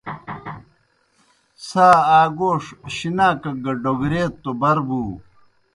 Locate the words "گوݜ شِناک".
2.37-3.43